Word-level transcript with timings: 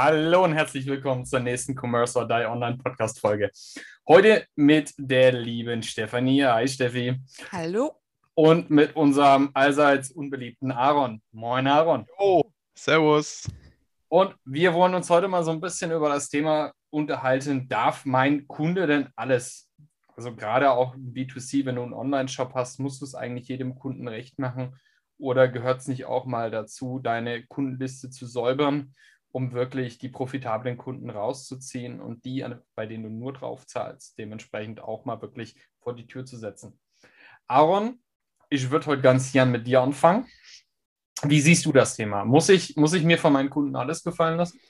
Hallo 0.00 0.44
und 0.44 0.52
herzlich 0.52 0.86
willkommen 0.86 1.26
zur 1.26 1.40
nächsten 1.40 1.74
Commerce 1.76 2.16
or 2.16 2.28
Die 2.28 2.46
Online 2.46 2.76
Podcast 2.76 3.18
Folge. 3.18 3.50
Heute 4.06 4.46
mit 4.54 4.94
der 4.96 5.32
lieben 5.32 5.82
Stefanie. 5.82 6.44
Hi 6.44 6.68
Steffi. 6.68 7.16
Hallo. 7.50 7.96
Und 8.34 8.70
mit 8.70 8.94
unserem 8.94 9.50
allseits 9.54 10.12
unbeliebten 10.12 10.70
Aaron. 10.70 11.20
Moin 11.32 11.66
Aaron. 11.66 12.06
Oh, 12.16 12.44
servus. 12.76 13.50
Und 14.06 14.36
wir 14.44 14.72
wollen 14.72 14.94
uns 14.94 15.10
heute 15.10 15.26
mal 15.26 15.42
so 15.42 15.50
ein 15.50 15.60
bisschen 15.60 15.90
über 15.90 16.10
das 16.10 16.28
Thema 16.28 16.72
unterhalten. 16.90 17.68
Darf 17.68 18.04
mein 18.04 18.46
Kunde 18.46 18.86
denn 18.86 19.08
alles? 19.16 19.68
Also 20.14 20.32
gerade 20.32 20.70
auch 20.70 20.94
B2C, 20.94 21.66
wenn 21.66 21.74
du 21.74 21.82
einen 21.82 21.92
Online-Shop 21.92 22.52
hast, 22.54 22.78
musst 22.78 23.00
du 23.00 23.04
es 23.04 23.16
eigentlich 23.16 23.48
jedem 23.48 23.74
Kunden 23.74 24.06
recht 24.06 24.38
machen? 24.38 24.76
Oder 25.18 25.48
gehört 25.48 25.80
es 25.80 25.88
nicht 25.88 26.04
auch 26.04 26.24
mal 26.24 26.52
dazu, 26.52 27.00
deine 27.00 27.44
Kundenliste 27.48 28.10
zu 28.10 28.26
säubern 28.26 28.92
um 29.30 29.52
wirklich 29.52 29.98
die 29.98 30.08
profitablen 30.08 30.76
Kunden 30.76 31.10
rauszuziehen 31.10 32.00
und 32.00 32.24
die, 32.24 32.44
bei 32.74 32.86
denen 32.86 33.04
du 33.04 33.10
nur 33.10 33.32
drauf 33.32 33.66
zahlst, 33.66 34.18
dementsprechend 34.18 34.80
auch 34.80 35.04
mal 35.04 35.20
wirklich 35.20 35.56
vor 35.80 35.94
die 35.94 36.06
Tür 36.06 36.24
zu 36.24 36.36
setzen. 36.36 36.78
Aaron, 37.46 38.00
ich 38.50 38.70
würde 38.70 38.86
heute 38.86 39.02
ganz 39.02 39.32
gern 39.32 39.50
mit 39.50 39.66
dir 39.66 39.80
anfangen. 39.80 40.26
Wie 41.22 41.40
siehst 41.40 41.66
du 41.66 41.72
das 41.72 41.96
Thema? 41.96 42.24
Muss 42.24 42.48
ich, 42.48 42.76
muss 42.76 42.92
ich 42.92 43.02
mir 43.02 43.18
von 43.18 43.32
meinen 43.32 43.50
Kunden 43.50 43.76
alles 43.76 44.02
gefallen 44.02 44.38
lassen? 44.38 44.60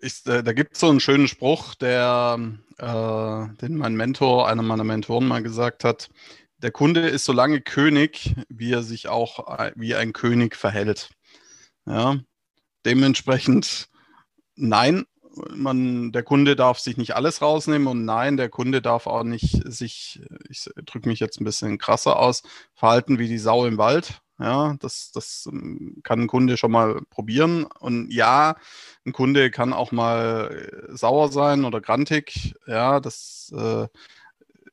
Ich, 0.00 0.24
äh, 0.26 0.42
da 0.42 0.52
gibt 0.52 0.74
es 0.74 0.80
so 0.80 0.88
einen 0.88 1.00
schönen 1.00 1.28
Spruch, 1.28 1.74
der, 1.74 2.38
äh, 2.78 3.56
den 3.60 3.76
mein 3.76 3.96
Mentor, 3.96 4.48
einer 4.48 4.62
meiner 4.62 4.84
Mentoren 4.84 5.26
mal 5.26 5.42
gesagt 5.42 5.84
hat. 5.84 6.10
Der 6.58 6.72
Kunde 6.72 7.08
ist 7.08 7.24
so 7.24 7.32
lange 7.32 7.60
König, 7.60 8.34
wie 8.48 8.72
er 8.72 8.82
sich 8.82 9.08
auch 9.08 9.70
wie 9.76 9.94
ein 9.94 10.12
König 10.12 10.56
verhält. 10.56 11.10
Ja, 11.86 12.18
Dementsprechend 12.88 13.90
nein, 14.56 15.04
man, 15.54 16.10
der 16.10 16.22
Kunde 16.22 16.56
darf 16.56 16.78
sich 16.78 16.96
nicht 16.96 17.14
alles 17.14 17.42
rausnehmen 17.42 17.86
und 17.86 18.06
nein, 18.06 18.38
der 18.38 18.48
Kunde 18.48 18.80
darf 18.80 19.06
auch 19.06 19.24
nicht 19.24 19.60
sich, 19.70 20.22
ich 20.48 20.70
drücke 20.86 21.06
mich 21.06 21.20
jetzt 21.20 21.38
ein 21.38 21.44
bisschen 21.44 21.76
krasser 21.76 22.18
aus, 22.18 22.42
verhalten 22.72 23.18
wie 23.18 23.28
die 23.28 23.36
Sau 23.36 23.66
im 23.66 23.76
Wald. 23.76 24.22
Ja, 24.38 24.74
das, 24.80 25.10
das 25.12 25.46
ähm, 25.52 26.00
kann 26.02 26.22
ein 26.22 26.26
Kunde 26.28 26.56
schon 26.56 26.70
mal 26.70 27.02
probieren. 27.10 27.64
Und 27.64 28.10
ja, 28.10 28.56
ein 29.04 29.12
Kunde 29.12 29.50
kann 29.50 29.74
auch 29.74 29.92
mal 29.92 30.86
sauer 30.88 31.30
sein 31.30 31.66
oder 31.66 31.82
grantig. 31.82 32.54
Ja, 32.66 33.00
das 33.00 33.52
äh, 33.54 33.86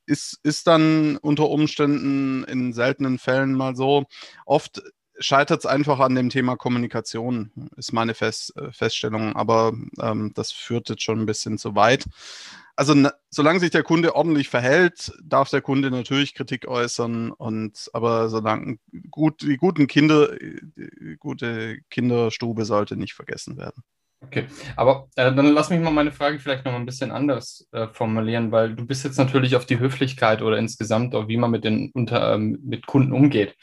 ist, 0.05 0.39
ist 0.43 0.67
dann 0.67 1.17
unter 1.17 1.49
Umständen 1.49 2.45
in 2.45 2.71
seltenen 2.71 3.17
Fällen 3.17 3.55
mal 3.55 3.75
so. 3.75 4.05
Oft 4.45 4.83
scheitert 5.19 5.59
es 5.59 5.65
einfach 5.65 5.99
an 5.99 6.15
dem 6.15 6.29
Thema 6.29 6.55
Kommunikation, 6.55 7.51
ist 7.77 7.93
meine 7.93 8.13
Fest, 8.13 8.55
äh, 8.57 8.71
Feststellung. 8.71 9.35
Aber 9.35 9.73
ähm, 10.01 10.31
das 10.35 10.51
führt 10.51 10.89
jetzt 10.89 11.03
schon 11.03 11.21
ein 11.21 11.25
bisschen 11.25 11.57
zu 11.57 11.75
weit. 11.75 12.05
Also 12.75 12.93
na, 12.93 13.13
solange 13.29 13.59
sich 13.59 13.71
der 13.71 13.83
Kunde 13.83 14.15
ordentlich 14.15 14.49
verhält, 14.49 15.13
darf 15.23 15.49
der 15.49 15.61
Kunde 15.61 15.91
natürlich 15.91 16.33
Kritik 16.33 16.67
äußern. 16.67 17.31
Und 17.31 17.89
aber 17.93 18.29
solange 18.29 18.77
gut, 19.09 19.41
die 19.41 19.57
guten 19.57 19.87
Kinder, 19.87 20.35
die 20.37 21.15
gute 21.17 21.79
Kinderstube 21.89 22.65
sollte 22.65 22.97
nicht 22.97 23.13
vergessen 23.13 23.57
werden. 23.57 23.83
Okay, 24.21 24.47
aber 24.75 25.07
äh, 25.15 25.33
dann 25.33 25.53
lass 25.53 25.69
mich 25.69 25.79
mal 25.79 25.91
meine 25.91 26.11
Frage 26.11 26.39
vielleicht 26.39 26.65
noch 26.65 26.73
ein 26.73 26.85
bisschen 26.85 27.11
anders 27.11 27.67
äh, 27.71 27.87
formulieren, 27.87 28.51
weil 28.51 28.75
du 28.75 28.85
bist 28.85 29.03
jetzt 29.03 29.17
natürlich 29.17 29.55
auf 29.55 29.65
die 29.65 29.79
Höflichkeit 29.79 30.41
oder 30.41 30.57
insgesamt 30.57 31.13
auch 31.13 31.27
wie 31.27 31.37
man 31.37 31.51
mit 31.51 31.63
den 31.63 31.91
unter, 31.93 32.33
ähm, 32.33 32.57
mit 32.63 32.87
Kunden 32.87 33.13
umgeht. 33.13 33.55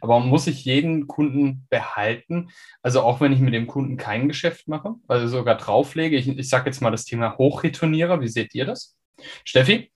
Aber 0.00 0.20
muss 0.20 0.46
ich 0.46 0.64
jeden 0.64 1.06
Kunden 1.06 1.66
behalten? 1.68 2.50
Also 2.82 3.02
auch 3.02 3.20
wenn 3.20 3.32
ich 3.32 3.40
mit 3.40 3.54
dem 3.54 3.66
Kunden 3.66 3.96
kein 3.96 4.28
Geschäft 4.28 4.68
mache, 4.68 4.94
also 5.08 5.28
sogar 5.28 5.56
drauflege. 5.56 6.16
Ich, 6.16 6.28
ich 6.28 6.48
sage 6.48 6.66
jetzt 6.66 6.80
mal 6.80 6.90
das 6.90 7.04
Thema 7.04 7.36
Hochreturnierer. 7.38 8.20
Wie 8.20 8.28
seht 8.28 8.54
ihr 8.54 8.64
das? 8.64 8.96
Steffi, 9.44 9.92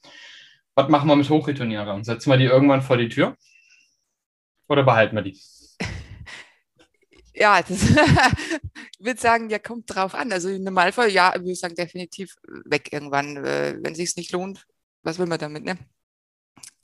was 0.75 0.89
machen 0.89 1.09
wir 1.09 1.17
mit 1.17 1.29
Hochreturnierern? 1.29 2.05
Setzen 2.05 2.31
wir 2.31 2.37
die 2.37 2.45
irgendwann 2.45 2.83
vor 2.83 2.97
die 2.97 3.09
Tür? 3.09 3.37
Oder 4.69 4.85
behalten 4.85 5.17
wir 5.17 5.23
die? 5.23 5.39
Ja, 7.35 7.63
das, 7.63 7.83
ich 8.99 9.07
würde 9.07 9.21
sagen, 9.21 9.49
ja, 9.49 9.59
kommt 9.59 9.95
drauf 9.95 10.15
an. 10.15 10.31
Also 10.31 10.51
im 10.51 10.63
Normalfall, 10.63 11.11
ja, 11.11 11.35
ich 11.35 11.41
würde 11.41 11.55
sagen, 11.55 11.75
definitiv 11.75 12.37
weg 12.67 12.93
irgendwann, 12.93 13.37
äh, 13.39 13.79
wenn 13.81 13.93
es 13.93 13.99
sich 13.99 14.17
nicht 14.17 14.33
lohnt. 14.33 14.67
Was 15.03 15.19
will 15.19 15.27
man 15.27 15.39
damit, 15.39 15.65
ne? 15.65 15.79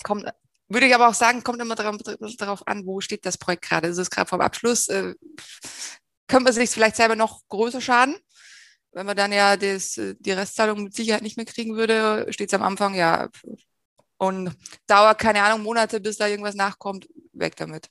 Kommt 0.02 0.24
würde 0.68 0.86
ich 0.86 0.94
aber 0.94 1.08
auch 1.08 1.14
sagen, 1.14 1.42
kommt 1.42 1.60
immer 1.60 1.74
darauf, 1.74 2.66
an, 2.66 2.86
wo 2.86 3.00
steht 3.00 3.24
das 3.24 3.38
Projekt 3.38 3.68
gerade. 3.68 3.88
Ist 3.88 3.98
es 3.98 4.10
gerade 4.10 4.28
vom 4.28 4.40
Abschluss? 4.40 4.88
Äh, 4.88 5.14
könnte 6.26 6.44
man 6.44 6.52
sich 6.52 6.70
vielleicht 6.70 6.96
selber 6.96 7.16
noch 7.16 7.42
größer 7.48 7.80
schaden? 7.80 8.16
Wenn 8.92 9.06
man 9.06 9.16
dann 9.16 9.32
ja 9.32 9.56
das, 9.56 10.00
die 10.18 10.32
Restzahlung 10.32 10.84
mit 10.84 10.94
Sicherheit 10.94 11.22
nicht 11.22 11.36
mehr 11.36 11.46
kriegen 11.46 11.76
würde, 11.76 12.26
steht 12.30 12.48
es 12.48 12.54
am 12.54 12.62
Anfang, 12.62 12.94
ja. 12.94 13.28
Und 14.18 14.56
dauert, 14.86 15.18
keine 15.18 15.42
Ahnung, 15.42 15.62
Monate, 15.62 16.00
bis 16.00 16.16
da 16.16 16.26
irgendwas 16.26 16.54
nachkommt, 16.54 17.06
weg 17.32 17.54
damit. 17.56 17.90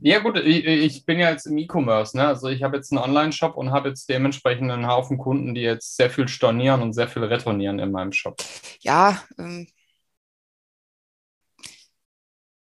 Ja, 0.00 0.18
gut, 0.20 0.38
ich, 0.38 0.64
ich 0.64 1.06
bin 1.06 1.18
ja 1.18 1.30
jetzt 1.30 1.46
im 1.46 1.58
E-Commerce, 1.58 2.16
ne? 2.16 2.26
Also 2.26 2.48
ich 2.48 2.62
habe 2.62 2.76
jetzt 2.76 2.92
einen 2.92 3.02
Online-Shop 3.02 3.56
und 3.56 3.70
habe 3.70 3.88
jetzt 3.88 4.08
dementsprechend 4.08 4.70
einen 4.70 4.86
Haufen 4.86 5.18
Kunden, 5.18 5.54
die 5.54 5.60
jetzt 5.60 5.96
sehr 5.96 6.10
viel 6.10 6.28
stornieren 6.28 6.82
und 6.82 6.92
sehr 6.92 7.08
viel 7.08 7.24
retournieren 7.24 7.78
in 7.78 7.90
meinem 7.90 8.12
Shop. 8.12 8.42
Ja, 8.80 9.22
ähm, 9.38 9.66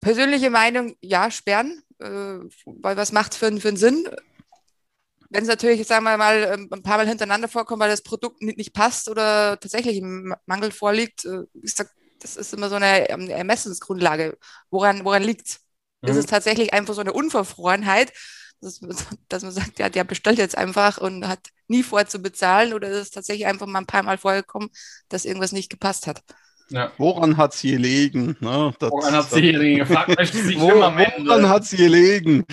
Persönliche 0.06 0.50
Meinung, 0.50 0.94
ja, 1.00 1.32
sperren, 1.32 1.82
äh, 1.98 2.38
weil 2.64 2.96
was 2.96 3.10
macht 3.10 3.32
es 3.32 3.38
für, 3.38 3.50
für 3.60 3.66
einen 3.66 3.76
Sinn? 3.76 4.08
Wenn 5.30 5.42
es 5.42 5.48
natürlich, 5.48 5.84
sagen 5.84 6.04
wir 6.04 6.16
mal, 6.16 6.44
ähm, 6.44 6.68
ein 6.70 6.84
paar 6.84 6.98
Mal 6.98 7.08
hintereinander 7.08 7.48
vorkommt, 7.48 7.80
weil 7.80 7.90
das 7.90 8.04
Produkt 8.04 8.40
nicht, 8.40 8.56
nicht 8.56 8.72
passt 8.72 9.08
oder 9.08 9.58
tatsächlich 9.58 9.98
ein 9.98 10.32
Mangel 10.46 10.70
vorliegt, 10.70 11.24
äh, 11.24 11.40
ist 11.60 11.80
das, 11.80 11.88
das 12.20 12.36
ist 12.36 12.54
immer 12.54 12.68
so 12.68 12.76
eine 12.76 13.08
Ermessensgrundlage. 13.08 14.38
Woran, 14.70 15.04
woran 15.04 15.24
liegt 15.24 15.48
es? 15.48 15.60
Mhm. 16.02 16.10
Ist 16.10 16.16
es 16.18 16.26
tatsächlich 16.26 16.72
einfach 16.72 16.94
so 16.94 17.00
eine 17.00 17.12
Unverfrorenheit, 17.12 18.12
dass, 18.60 18.78
dass, 19.28 19.42
man 19.42 19.50
sagt, 19.50 19.80
ja, 19.80 19.88
der 19.88 20.04
bestellt 20.04 20.38
jetzt 20.38 20.56
einfach 20.56 20.98
und 20.98 21.26
hat 21.26 21.48
nie 21.66 21.82
vor 21.82 22.06
zu 22.06 22.20
bezahlen 22.20 22.74
oder 22.74 22.88
ist 22.90 22.98
es 22.98 23.10
tatsächlich 23.10 23.48
einfach 23.48 23.66
mal 23.66 23.80
ein 23.80 23.86
paar 23.86 24.04
Mal 24.04 24.18
vorgekommen, 24.18 24.70
dass 25.08 25.24
irgendwas 25.24 25.50
nicht 25.50 25.68
gepasst 25.68 26.06
hat? 26.06 26.22
Ja. 26.68 26.90
Woran 26.98 27.36
hat 27.36 27.54
sie 27.54 27.72
gelegen? 27.72 28.36
Ne? 28.40 28.72
Das, 28.78 28.90
woran 28.90 29.14
hat 29.14 29.30
sie 29.30 29.40
gelegen? 29.40 29.86
Fragt 29.86 30.26
sich 30.26 30.58
Wo, 30.58 30.68
woran 30.68 31.48
hat 31.48 31.64
sie 31.64 31.76
gelegen? 31.76 32.44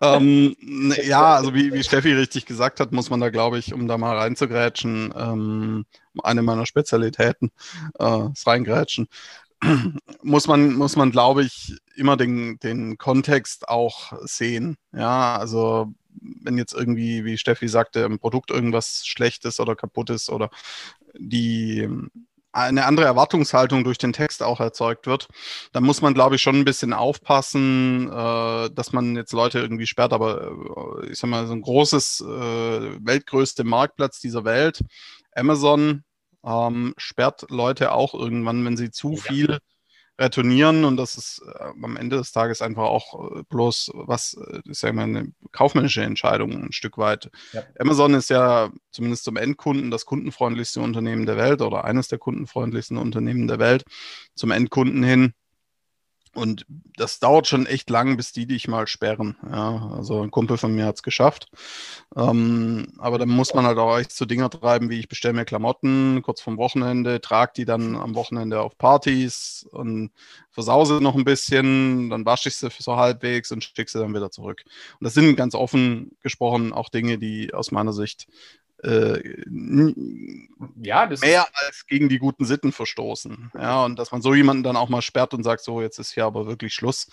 ähm, 0.00 0.54
ne, 0.60 1.04
ja, 1.06 1.36
also 1.36 1.54
wie, 1.54 1.72
wie 1.72 1.82
Steffi 1.82 2.12
richtig 2.12 2.44
gesagt 2.44 2.80
hat, 2.80 2.92
muss 2.92 3.08
man 3.08 3.20
da, 3.20 3.30
glaube 3.30 3.58
ich, 3.58 3.72
um 3.72 3.88
da 3.88 3.96
mal 3.96 4.16
reinzugrätschen, 4.18 5.14
ähm, 5.16 5.86
eine 6.22 6.42
meiner 6.42 6.66
Spezialitäten, 6.66 7.50
äh, 7.98 8.28
das 8.28 8.46
Reingrätschen, 8.46 9.08
muss 10.22 10.46
man, 10.46 10.74
muss 10.74 10.96
man, 10.96 11.10
glaube 11.10 11.42
ich, 11.42 11.76
immer 11.96 12.18
den, 12.18 12.58
den 12.58 12.98
Kontext 12.98 13.68
auch 13.68 14.12
sehen. 14.24 14.76
Ja, 14.92 15.36
also 15.36 15.92
wenn 16.20 16.58
jetzt 16.58 16.74
irgendwie, 16.74 17.24
wie 17.24 17.38
Steffi 17.38 17.68
sagte, 17.68 18.00
im 18.00 18.18
Produkt 18.18 18.50
irgendwas 18.50 19.06
schlecht 19.06 19.46
ist 19.46 19.60
oder 19.60 19.76
kaputt 19.76 20.10
ist 20.10 20.28
oder 20.28 20.50
die 21.14 21.88
eine 22.52 22.84
andere 22.84 23.06
Erwartungshaltung 23.06 23.82
durch 23.84 23.98
den 23.98 24.12
Text 24.12 24.42
auch 24.42 24.60
erzeugt 24.60 25.06
wird, 25.06 25.28
dann 25.72 25.84
muss 25.84 26.02
man, 26.02 26.14
glaube 26.14 26.36
ich, 26.36 26.42
schon 26.42 26.56
ein 26.56 26.64
bisschen 26.64 26.92
aufpassen, 26.92 28.08
äh, 28.08 28.70
dass 28.70 28.92
man 28.92 29.16
jetzt 29.16 29.32
Leute 29.32 29.58
irgendwie 29.58 29.86
sperrt. 29.86 30.12
Aber 30.12 30.52
äh, 31.02 31.10
ich 31.10 31.18
sag 31.18 31.30
mal, 31.30 31.46
so 31.46 31.54
ein 31.54 31.62
großes, 31.62 32.20
äh, 32.20 33.06
weltgrößte 33.06 33.64
Marktplatz 33.64 34.20
dieser 34.20 34.44
Welt, 34.44 34.82
Amazon, 35.34 36.04
ähm, 36.44 36.94
sperrt 36.96 37.46
Leute 37.48 37.92
auch 37.92 38.14
irgendwann, 38.14 38.64
wenn 38.64 38.76
sie 38.76 38.90
zu 38.90 39.12
ja. 39.12 39.22
viel 39.22 39.58
retournieren 40.22 40.84
und 40.84 40.96
das 40.96 41.16
ist 41.16 41.42
äh, 41.46 41.64
am 41.82 41.96
Ende 41.96 42.16
des 42.16 42.32
Tages 42.32 42.62
einfach 42.62 42.84
auch 42.84 43.36
äh, 43.36 43.42
bloß 43.48 43.90
was, 43.94 44.34
äh, 44.34 44.60
ist 44.70 44.82
ja 44.82 44.88
immer 44.88 45.02
eine 45.02 45.32
kaufmännische 45.50 46.02
Entscheidung 46.02 46.52
ein 46.52 46.72
Stück 46.72 46.96
weit. 46.96 47.30
Ja. 47.52 47.62
Amazon 47.78 48.14
ist 48.14 48.30
ja 48.30 48.70
zumindest 48.90 49.24
zum 49.24 49.36
Endkunden 49.36 49.90
das 49.90 50.06
kundenfreundlichste 50.06 50.80
Unternehmen 50.80 51.26
der 51.26 51.36
Welt 51.36 51.60
oder 51.60 51.84
eines 51.84 52.08
der 52.08 52.18
kundenfreundlichsten 52.18 52.96
Unternehmen 52.96 53.48
der 53.48 53.58
Welt 53.58 53.84
zum 54.34 54.50
Endkunden 54.50 55.02
hin. 55.02 55.34
Und 56.34 56.64
das 56.96 57.20
dauert 57.20 57.46
schon 57.46 57.66
echt 57.66 57.90
lang, 57.90 58.16
bis 58.16 58.32
die 58.32 58.46
dich 58.46 58.66
mal 58.66 58.86
sperren. 58.86 59.36
Ja, 59.50 59.92
also 59.94 60.22
ein 60.22 60.30
Kumpel 60.30 60.56
von 60.56 60.74
mir 60.74 60.86
hat 60.86 60.96
es 60.96 61.02
geschafft. 61.02 61.48
Ähm, 62.16 62.94
aber 62.98 63.18
dann 63.18 63.28
muss 63.28 63.52
man 63.52 63.66
halt 63.66 63.76
auch 63.76 63.98
echt 63.98 64.12
so 64.12 64.24
Dinger 64.24 64.48
treiben, 64.48 64.88
wie 64.88 64.98
ich 64.98 65.08
bestelle 65.08 65.34
mir 65.34 65.44
Klamotten 65.44 66.22
kurz 66.22 66.40
vom 66.40 66.56
Wochenende, 66.56 67.20
trage 67.20 67.52
die 67.56 67.64
dann 67.66 67.96
am 67.96 68.14
Wochenende 68.14 68.60
auf 68.62 68.78
Partys 68.78 69.68
und 69.72 70.10
versause 70.50 71.00
noch 71.02 71.16
ein 71.16 71.24
bisschen, 71.24 72.08
dann 72.08 72.24
wasche 72.24 72.48
ich 72.48 72.56
sie 72.56 72.68
so 72.78 72.96
halbwegs 72.96 73.52
und 73.52 73.64
schicke 73.64 73.90
sie 73.90 73.98
dann 73.98 74.14
wieder 74.14 74.30
zurück. 74.30 74.64
Und 75.00 75.04
das 75.04 75.14
sind 75.14 75.36
ganz 75.36 75.54
offen 75.54 76.12
gesprochen 76.20 76.72
auch 76.72 76.88
Dinge, 76.88 77.18
die 77.18 77.52
aus 77.52 77.72
meiner 77.72 77.92
Sicht 77.92 78.26
äh, 78.82 79.42
ja, 80.80 81.08
mehr 81.20 81.46
als 81.54 81.86
gegen 81.86 82.08
die 82.08 82.18
guten 82.18 82.44
Sitten 82.44 82.72
verstoßen. 82.72 83.52
Ja, 83.54 83.84
und 83.84 83.98
dass 83.98 84.12
man 84.12 84.22
so 84.22 84.34
jemanden 84.34 84.62
dann 84.62 84.76
auch 84.76 84.88
mal 84.88 85.02
sperrt 85.02 85.34
und 85.34 85.44
sagt, 85.44 85.62
so, 85.62 85.80
jetzt 85.80 85.98
ist 85.98 86.12
hier 86.12 86.24
aber 86.24 86.46
wirklich 86.46 86.74
Schluss, 86.74 87.08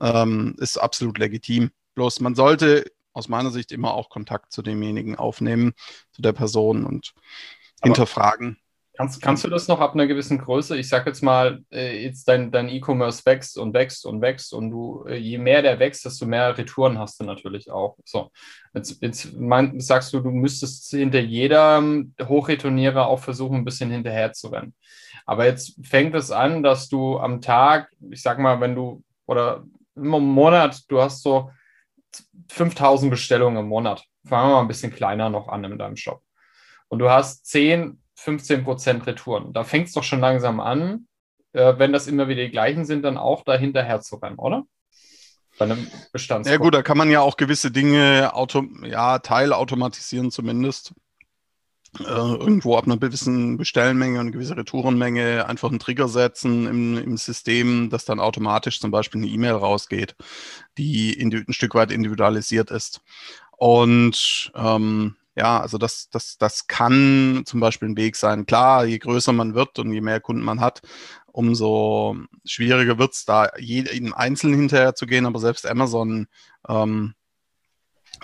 ähm, 0.00 0.54
ist 0.58 0.78
absolut 0.78 1.18
legitim. 1.18 1.70
Bloß 1.94 2.20
man 2.20 2.34
sollte 2.34 2.84
aus 3.12 3.28
meiner 3.28 3.50
Sicht 3.50 3.72
immer 3.72 3.94
auch 3.94 4.08
Kontakt 4.08 4.52
zu 4.52 4.62
demjenigen 4.62 5.16
aufnehmen, 5.16 5.72
zu 6.12 6.22
der 6.22 6.32
Person 6.32 6.84
und 6.84 7.12
aber 7.80 7.88
hinterfragen. 7.88 8.59
Kannst, 9.00 9.22
kannst 9.22 9.44
du 9.44 9.48
das 9.48 9.66
noch 9.66 9.80
ab 9.80 9.94
einer 9.94 10.06
gewissen 10.06 10.36
Größe? 10.36 10.76
Ich 10.76 10.90
sage 10.90 11.08
jetzt 11.08 11.22
mal, 11.22 11.64
äh, 11.72 12.04
jetzt 12.04 12.28
dein, 12.28 12.50
dein 12.50 12.68
E-Commerce 12.68 13.24
wächst 13.24 13.56
und 13.56 13.72
wächst 13.72 14.04
und 14.04 14.20
wächst 14.20 14.52
und 14.52 14.70
du, 14.70 15.06
äh, 15.08 15.16
je 15.16 15.38
mehr 15.38 15.62
der 15.62 15.78
wächst, 15.78 16.04
desto 16.04 16.26
mehr 16.26 16.58
Retouren 16.58 16.98
hast 16.98 17.18
du 17.18 17.24
natürlich 17.24 17.70
auch. 17.70 17.96
So, 18.04 18.30
jetzt, 18.74 19.00
jetzt 19.00 19.32
mein, 19.32 19.80
sagst 19.80 20.12
du, 20.12 20.20
du 20.20 20.30
müsstest 20.30 20.90
hinter 20.90 21.20
jedem 21.20 22.14
Hochreturnierer 22.22 23.06
auch 23.06 23.20
versuchen, 23.20 23.56
ein 23.56 23.64
bisschen 23.64 23.90
hinterher 23.90 24.34
zu 24.34 24.48
rennen. 24.48 24.74
Aber 25.24 25.46
jetzt 25.46 25.80
fängt 25.82 26.14
es 26.14 26.30
an, 26.30 26.62
dass 26.62 26.90
du 26.90 27.18
am 27.18 27.40
Tag, 27.40 27.90
ich 28.10 28.20
sag 28.20 28.38
mal, 28.38 28.60
wenn 28.60 28.74
du, 28.74 29.02
oder 29.24 29.64
im 29.96 30.08
Monat, 30.10 30.82
du 30.88 31.00
hast 31.00 31.22
so 31.22 31.50
5000 32.50 33.10
Bestellungen 33.10 33.60
im 33.60 33.68
Monat. 33.68 34.04
Fangen 34.26 34.50
wir 34.50 34.56
mal 34.56 34.60
ein 34.60 34.68
bisschen 34.68 34.92
kleiner 34.92 35.30
noch 35.30 35.48
an 35.48 35.64
in 35.64 35.78
deinem 35.78 35.96
Shop. 35.96 36.20
Und 36.88 36.98
du 36.98 37.08
hast 37.08 37.46
10 37.46 37.96
15% 38.24 39.06
Retouren. 39.06 39.52
Da 39.52 39.64
fängt 39.64 39.88
es 39.88 39.94
doch 39.94 40.04
schon 40.04 40.20
langsam 40.20 40.60
an, 40.60 41.06
äh, 41.52 41.74
wenn 41.78 41.92
das 41.92 42.06
immer 42.06 42.28
wieder 42.28 42.42
die 42.42 42.50
gleichen 42.50 42.84
sind, 42.84 43.02
dann 43.02 43.16
auch 43.16 43.44
dahinterher 43.44 44.00
zu 44.00 44.16
rennen, 44.16 44.38
oder? 44.38 44.64
Bei 45.58 45.64
einem 45.64 45.86
Bestands. 46.12 46.48
Ja 46.48 46.56
gut, 46.56 46.74
da 46.74 46.82
kann 46.82 46.96
man 46.96 47.10
ja 47.10 47.20
auch 47.20 47.36
gewisse 47.36 47.70
Dinge 47.70 48.30
auto 48.34 48.64
ja, 48.82 49.18
teilautomatisieren 49.18 50.30
zumindest. 50.30 50.94
Äh, 51.98 52.04
irgendwo 52.04 52.76
ab 52.76 52.84
einer 52.84 52.98
gewissen 52.98 53.56
Bestellmenge 53.56 54.20
eine 54.20 54.30
gewisse 54.30 54.56
Retourenmenge 54.56 55.46
einfach 55.46 55.70
einen 55.70 55.80
Trigger 55.80 56.06
setzen 56.06 56.68
im, 56.68 56.98
im 56.98 57.16
System, 57.16 57.90
dass 57.90 58.04
dann 58.04 58.20
automatisch 58.20 58.78
zum 58.80 58.92
Beispiel 58.92 59.20
eine 59.20 59.30
E-Mail 59.30 59.54
rausgeht, 59.54 60.14
die 60.78 61.20
ein 61.20 61.52
Stück 61.52 61.74
weit 61.74 61.90
individualisiert 61.90 62.70
ist. 62.70 63.00
Und 63.56 64.52
ähm, 64.54 65.16
ja, 65.40 65.58
also 65.58 65.78
das, 65.78 66.10
das, 66.10 66.36
das 66.36 66.66
kann 66.66 67.44
zum 67.46 67.60
Beispiel 67.60 67.88
ein 67.88 67.96
Weg 67.96 68.16
sein. 68.16 68.44
Klar, 68.44 68.84
je 68.84 68.98
größer 68.98 69.32
man 69.32 69.54
wird 69.54 69.78
und 69.78 69.90
je 69.90 70.02
mehr 70.02 70.20
Kunden 70.20 70.42
man 70.42 70.60
hat, 70.60 70.82
umso 71.32 72.14
schwieriger 72.44 72.98
wird 72.98 73.14
es 73.14 73.24
da, 73.24 73.48
jedem 73.58 74.12
Einzelnen 74.12 74.60
hinterher 74.60 74.94
zu 74.94 75.06
gehen. 75.06 75.24
Aber 75.24 75.38
selbst 75.38 75.66
Amazon 75.66 76.26
ähm, 76.68 77.14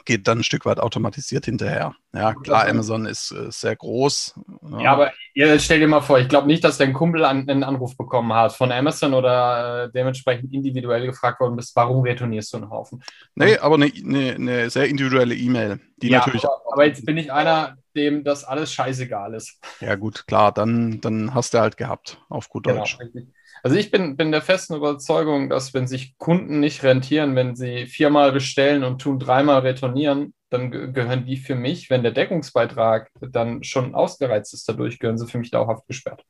geht 0.05 0.29
dann 0.29 0.39
ein 0.39 0.45
Stück 0.45 0.67
weit 0.67 0.81
automatisiert 0.81 1.45
hinterher. 1.45 1.95
Ja, 2.13 2.35
klar, 2.35 2.69
Amazon 2.69 3.07
ist, 3.07 3.31
ist 3.31 3.33
äh, 3.33 3.51
sehr 3.51 3.77
groß. 3.77 4.35
Ja, 4.71 4.81
ja 4.81 4.93
aber 4.93 5.13
ja, 5.35 5.59
stell 5.59 5.81
dir 5.81 5.89
mal 5.89 6.01
vor, 6.01 6.19
ich 6.19 6.29
glaube 6.29 6.47
nicht, 6.47 6.65
dass 6.65 6.79
dein 6.79 6.93
Kumpel 6.93 7.25
an, 7.25 7.49
einen 7.49 7.65
Anruf 7.65 7.97
bekommen 7.97 8.33
hat 8.33 8.53
von 8.53 8.73
Amazon 8.73 9.15
oder 9.15 9.85
äh, 9.85 9.93
dementsprechend 9.93 10.53
individuell 10.53 11.07
gefragt 11.07 11.41
worden 11.41 11.57
bist, 11.57 11.75
warum 11.77 12.03
retournierst 12.03 12.53
du 12.53 12.59
einen 12.59 12.71
Haufen? 12.71 13.03
Nee, 13.35 13.59
aber 13.59 13.77
eine, 13.77 13.87
eine, 13.87 14.35
eine 14.35 14.71
sehr 14.71 14.89
individuelle 14.89 15.35
E-Mail, 15.35 15.81
die 15.97 16.09
ja, 16.09 16.19
natürlich. 16.19 16.45
Aber, 16.45 16.63
aber 16.73 16.87
jetzt 16.87 17.05
bin 17.05 17.17
ich 17.17 17.33
einer, 17.33 17.77
dem 17.95 18.25
das 18.25 18.45
alles 18.45 18.73
scheißegal 18.73 19.35
ist. 19.35 19.61
Ja, 19.81 19.95
gut, 19.97 20.27
klar, 20.27 20.53
dann, 20.53 21.01
dann 21.01 21.35
hast 21.35 21.55
du 21.55 21.59
halt 21.59 21.77
gehabt, 21.77 22.21
auf 22.29 22.49
gut 22.49 22.65
genau, 22.65 22.79
Deutsch. 22.79 22.99
Richtig. 23.01 23.29
Also 23.67 23.79
ich 23.79 23.91
bin, 23.91 24.17
bin 24.17 24.31
der 24.31 24.43
festen 24.43 24.77
Überzeugung, 24.77 25.51
dass 25.51 25.75
wenn 25.75 25.89
sich 25.89 26.17
Kunden 26.19 26.61
nicht 26.61 26.85
rentieren, 26.85 27.35
wenn 27.35 27.57
sie 27.57 27.87
viermal 27.87 28.31
bestellen 28.31 28.85
und 28.85 29.03
tun 29.03 29.19
dreimal 29.19 29.59
retournieren, 29.59 30.35
dann 30.51 30.71
gehören 30.71 31.27
die 31.27 31.37
für 31.37 31.57
mich, 31.57 31.91
wenn 31.91 32.05
der 32.05 32.13
Deckungsbeitrag 32.13 33.11
dann 33.21 33.65
schon 33.65 33.97
ausgereizt 33.97 34.55
ist, 34.55 34.69
dadurch 34.69 35.01
gehören 35.01 35.19
sie 35.19 35.27
für 35.27 35.39
mich 35.39 35.51
dauerhaft 35.51 35.85
gesperrt. 35.89 36.23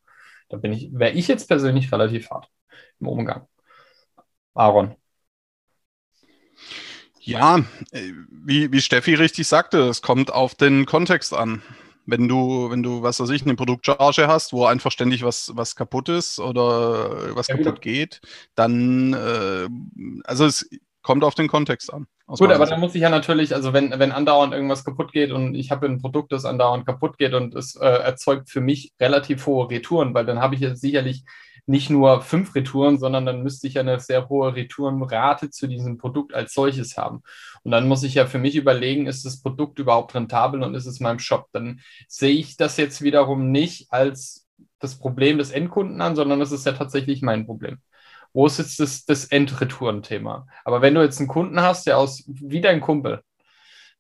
Da 0.49 0.57
bin 0.57 0.73
ich, 0.73 0.89
wäre 0.95 1.13
ich 1.13 1.29
jetzt 1.29 1.47
persönlich 1.47 1.93
relativ 1.93 2.31
hart 2.31 2.49
im 3.01 3.09
Umgang. 3.09 3.47
Aaron. 4.55 4.95
Ja, 7.21 7.59
äh, 7.91 8.13
wie, 8.31 8.73
wie 8.73 8.81
Steffi 8.81 9.13
richtig 9.13 9.47
sagte, 9.47 9.81
es 9.81 10.01
kommt 10.01 10.33
auf 10.33 10.55
den 10.55 10.87
Kontext 10.87 11.35
an. 11.35 11.61
Wenn 12.07 12.29
du, 12.29 12.71
wenn 12.71 12.83
du, 12.83 13.03
was 13.03 13.21
weiß 13.21 13.31
ich, 13.31 13.43
eine 13.43 13.57
Produktcharge 13.57 14.29
hast, 14.29 14.53
wo 14.53 14.65
einfach 14.65 14.93
ständig 14.93 15.25
was, 15.25 15.53
was 15.55 15.75
kaputt 15.77 16.09
ist 16.09 16.39
oder 16.39 17.35
was 17.35 17.49
ja, 17.49 17.57
kaputt 17.57 17.83
geht, 17.83 18.21
dann, 18.55 19.13
äh, 19.13 19.69
also 20.25 20.47
es 20.47 20.69
kommt 21.03 21.25
auf 21.25 21.35
den 21.35 21.49
Kontext 21.49 21.93
an. 21.93 22.07
Gut, 22.27 22.51
aber 22.51 22.67
dann 22.67 22.81
muss 22.81 22.95
ich 22.97 23.03
ja 23.03 23.11
natürlich, 23.11 23.55
also 23.55 23.73
wenn, 23.73 23.97
wenn 23.97 24.11
andauernd 24.11 24.53
irgendwas 24.53 24.85
kaputt 24.85 25.13
geht 25.13 25.31
und 25.31 25.55
ich 25.55 25.71
habe 25.71 25.87
ein 25.87 26.01
Produkt, 26.01 26.33
das 26.33 26.45
andauernd 26.45 26.85
kaputt 26.85 27.19
geht 27.19 27.35
und 27.35 27.55
es 27.55 27.77
äh, 27.77 27.87
erzeugt 27.87 28.51
für 28.51 28.61
mich 28.61 28.93
relativ 28.99 29.47
hohe 29.47 29.71
Retouren, 29.71 30.15
weil 30.15 30.27
dann 30.27 30.41
habe 30.41 30.57
ich 30.57 30.61
jetzt 30.61 30.81
sicherlich 30.81 31.25
nicht 31.67 31.91
nur 31.91 32.23
fünf 32.23 32.55
Retouren, 32.55 32.99
sondern 32.99 33.27
dann 33.27 33.43
müsste 33.43 33.67
ich 33.67 33.75
ja 33.75 33.81
eine 33.81 33.99
sehr 33.99 34.29
hohe 34.29 34.55
Retourenrate 34.55 35.51
zu 35.51 35.67
diesem 35.67 35.99
Produkt 35.99 36.33
als 36.33 36.55
solches 36.55 36.97
haben. 36.97 37.23
Und 37.65 37.73
dann 37.73 37.89
muss 37.89 38.05
ich 38.05 38.15
ja 38.15 38.27
für 38.27 38.39
mich 38.39 38.55
überlegen, 38.55 39.07
ist 39.07 39.25
das 39.27 39.43
Produkt 39.43 39.79
überhaupt 39.81 40.15
rentabel 40.15 40.63
und 40.63 40.75
ist 40.75 40.87
es 40.87 41.01
meinem 41.01 41.19
Shop? 41.19 41.49
Dann 41.53 41.81
sehe 42.07 42.35
ich 42.35 42.57
das 42.57 42.77
jetzt 42.77 43.03
wiederum 43.03 43.51
nicht 43.51 43.93
als 43.93 44.47
das 44.79 44.99
Problem 44.99 45.39
des 45.39 45.51
Endkunden 45.51 46.01
an, 46.01 46.15
sondern 46.15 46.39
das 46.39 46.53
ist 46.53 46.67
ja 46.67 46.73
tatsächlich 46.73 47.23
mein 47.23 47.47
Problem. 47.47 47.79
Wo 48.33 48.47
ist 48.47 48.59
jetzt 48.59 48.79
das, 48.79 49.05
das 49.05 49.25
Endretourenthema? 49.25 50.47
Aber 50.65 50.83
wenn 50.83 50.95
du 50.95 51.03
jetzt 51.03 51.19
einen 51.19 51.29
Kunden 51.29 51.61
hast, 51.61 51.87
der 51.87 51.99
aus, 51.99 52.23
wie 52.27 52.61
dein 52.61 52.81
Kumpel, 52.81 53.23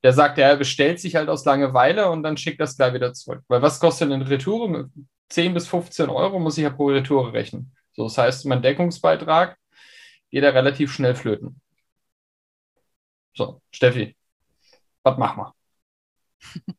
der 0.02 0.12
sagt, 0.12 0.38
er 0.38 0.56
bestellt 0.56 1.00
sich 1.00 1.16
halt 1.16 1.28
aus 1.28 1.44
Langeweile 1.44 2.10
und 2.10 2.22
dann 2.22 2.36
schickt 2.36 2.60
das 2.60 2.76
gleich 2.76 2.94
wieder 2.94 3.12
zurück. 3.12 3.42
Weil 3.48 3.62
was 3.62 3.80
kostet 3.80 4.12
eine 4.12 4.28
Retour? 4.28 4.90
10 5.28 5.54
bis 5.54 5.68
15 5.68 6.08
Euro 6.10 6.38
muss 6.38 6.58
ich 6.58 6.62
ja 6.64 6.70
pro 6.70 6.86
Retour 6.86 7.32
rechnen. 7.32 7.74
So, 7.92 8.04
das 8.04 8.18
heißt, 8.18 8.46
mein 8.46 8.62
Deckungsbeitrag 8.62 9.58
geht 10.30 10.44
da 10.44 10.50
relativ 10.50 10.92
schnell 10.92 11.14
flöten. 11.14 11.60
So, 13.34 13.60
Steffi, 13.70 14.16
was 15.02 15.18
machen 15.18 15.42
wir? 15.42 15.54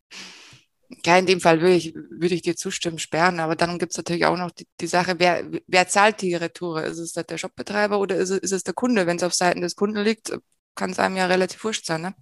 Ja, 1.05 1.17
in 1.17 1.25
dem 1.25 1.41
Fall 1.41 1.61
würde 1.61 1.75
ich, 1.75 1.93
würde 1.95 2.35
ich 2.35 2.41
dir 2.41 2.55
zustimmen, 2.55 2.99
sperren. 2.99 3.39
Aber 3.39 3.55
dann 3.55 3.77
gibt 3.79 3.91
es 3.91 3.97
natürlich 3.97 4.25
auch 4.25 4.37
noch 4.37 4.51
die, 4.51 4.67
die 4.79 4.87
Sache, 4.87 5.15
wer, 5.19 5.43
wer 5.67 5.87
zahlt 5.87 6.21
die 6.21 6.35
Retour? 6.35 6.83
Ist 6.83 6.97
es 6.97 7.13
der 7.13 7.37
Shopbetreiber 7.37 7.99
oder 7.99 8.15
ist 8.15 8.29
es, 8.29 8.39
ist 8.39 8.51
es 8.51 8.63
der 8.63 8.73
Kunde? 8.73 9.07
Wenn 9.07 9.17
es 9.17 9.23
auf 9.23 9.33
Seiten 9.33 9.61
des 9.61 9.75
Kunden 9.75 10.01
liegt, 10.01 10.37
kann 10.75 10.91
es 10.91 10.99
einem 10.99 11.17
ja 11.17 11.25
relativ 11.25 11.63
wurscht 11.63 11.85
sein, 11.85 12.01
ne? 12.01 12.15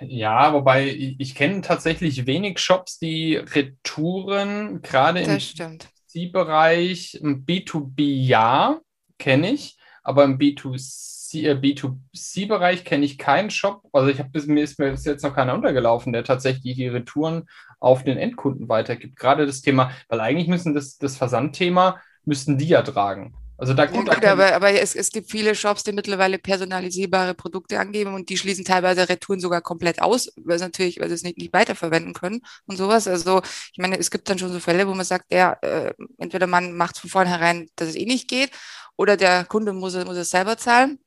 Ja, 0.00 0.52
wobei 0.52 0.88
ich, 0.88 1.16
ich 1.18 1.34
kenne 1.34 1.60
tatsächlich 1.60 2.26
wenig 2.26 2.58
Shops, 2.58 2.98
die 2.98 3.36
Retouren 3.36 4.82
gerade 4.82 5.20
im 5.20 5.30
B2C-Bereich, 5.30 7.14
im 7.14 7.44
B2B 7.44 8.26
ja, 8.26 8.80
kenne 9.18 9.50
ich, 9.50 9.78
aber 10.02 10.24
im 10.24 10.38
B2C, 10.38 11.42
äh, 11.42 11.54
B2C-Bereich 11.54 12.84
kenne 12.84 13.04
ich 13.04 13.18
keinen 13.18 13.50
Shop. 13.50 13.82
Also 13.92 14.08
ich 14.08 14.18
habe 14.18 14.30
mir 14.46 14.62
ist 14.62 14.78
mir 14.78 14.90
bis 14.90 15.04
jetzt 15.04 15.22
noch 15.22 15.34
keiner 15.34 15.54
untergelaufen, 15.54 16.12
der 16.12 16.24
tatsächlich 16.24 16.76
die 16.76 16.88
Retouren 16.88 17.48
auf 17.80 18.04
den 18.04 18.18
Endkunden 18.18 18.68
weitergibt. 18.68 19.16
Gerade 19.16 19.46
das 19.46 19.60
Thema, 19.60 19.90
weil 20.08 20.20
eigentlich 20.20 20.48
müssen 20.48 20.74
das, 20.74 20.98
das 20.98 21.16
Versandthema 21.16 22.00
müssten 22.24 22.58
die 22.58 22.68
ja 22.68 22.82
tragen. 22.82 23.34
Also 23.56 23.72
da 23.72 23.86
gut, 23.86 24.08
ja, 24.08 24.14
gut 24.14 24.24
aber, 24.24 24.52
aber 24.52 24.70
es, 24.72 24.96
es 24.96 25.10
gibt 25.10 25.30
viele 25.30 25.54
Shops, 25.54 25.84
die 25.84 25.92
mittlerweile 25.92 26.38
personalisierbare 26.38 27.34
Produkte 27.34 27.78
angeben 27.78 28.14
und 28.14 28.28
die 28.28 28.36
schließen 28.36 28.64
teilweise 28.64 29.08
Retouren 29.08 29.38
sogar 29.38 29.62
komplett 29.62 30.02
aus, 30.02 30.32
weil 30.36 30.58
sie 30.58 30.64
natürlich, 30.64 30.98
weil 30.98 31.08
sie 31.08 31.14
es 31.14 31.22
nicht, 31.22 31.38
nicht 31.38 31.52
weiterverwenden 31.52 32.14
können 32.14 32.40
und 32.66 32.76
sowas. 32.76 33.06
Also 33.06 33.42
ich 33.72 33.78
meine, 33.78 33.96
es 33.98 34.10
gibt 34.10 34.28
dann 34.28 34.38
schon 34.38 34.52
so 34.52 34.58
Fälle, 34.58 34.88
wo 34.88 34.94
man 34.94 35.04
sagt, 35.04 35.32
ja, 35.32 35.52
äh, 35.62 35.94
entweder 36.18 36.48
man 36.48 36.76
macht 36.76 36.96
es 36.96 37.00
von 37.00 37.10
vornherein, 37.10 37.68
dass 37.76 37.88
es 37.88 37.94
eh 37.94 38.06
nicht 38.06 38.28
geht, 38.28 38.50
oder 38.96 39.16
der 39.16 39.44
Kunde 39.44 39.72
muss, 39.72 39.94
muss 40.04 40.16
es 40.16 40.30
selber 40.30 40.56
zahlen. 40.56 40.98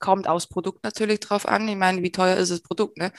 Kommt 0.00 0.26
aufs 0.28 0.48
Produkt 0.48 0.82
natürlich 0.84 1.20
drauf 1.20 1.46
an. 1.46 1.68
Ich 1.68 1.76
meine, 1.76 2.02
wie 2.02 2.12
teuer 2.12 2.36
ist 2.36 2.50
das 2.50 2.60
Produkt, 2.60 2.98
ne? 2.98 3.12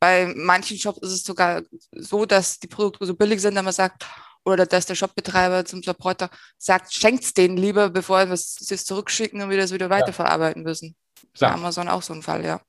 Bei 0.00 0.32
manchen 0.34 0.78
Shops 0.78 0.98
ist 1.02 1.12
es 1.12 1.22
sogar 1.22 1.62
so, 1.92 2.26
dass 2.26 2.58
die 2.58 2.66
Produkte 2.66 3.06
so 3.06 3.14
billig 3.14 3.40
sind, 3.40 3.54
dass 3.54 3.64
man 3.64 3.72
sagt, 3.72 4.04
oder 4.44 4.66
dass 4.66 4.86
der 4.86 4.94
Shopbetreiber 4.94 5.64
zum 5.64 5.82
Supporter 5.82 6.30
sagt, 6.58 6.92
schenkt 6.92 7.24
es 7.24 7.34
denen 7.34 7.56
lieber, 7.56 7.90
bevor 7.90 8.26
wir 8.26 8.32
es 8.32 8.84
zurückschicken 8.84 9.40
und 9.42 9.50
wir 9.50 9.58
das 9.58 9.72
wieder 9.72 9.90
weiterverarbeiten 9.90 10.62
müssen. 10.62 10.96
Ja. 11.36 11.48
Bei 11.48 11.54
Amazon 11.54 11.88
auch 11.88 12.02
so 12.02 12.12
ein 12.12 12.22
Fall, 12.22 12.44
ja. 12.44 12.60